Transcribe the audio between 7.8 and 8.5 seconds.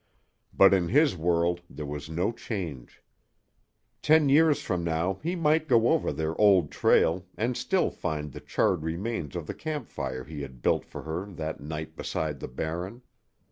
find the